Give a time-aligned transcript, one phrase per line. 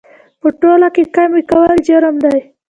[0.41, 2.39] په تول کې کمي کول جرم دی